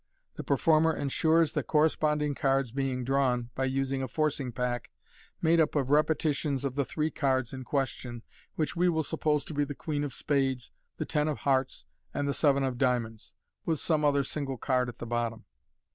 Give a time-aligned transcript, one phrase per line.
[0.33, 4.89] The performer ensures the corresponding cards being drawn by using a forcing pack,
[5.43, 8.23] made up of repetitions of the three cards in ques tion,
[8.55, 11.85] which we will suppose to be the queen of spades, the ten of hearts,
[12.15, 15.45] and the seven of diamonds, with some other single card at the bottom.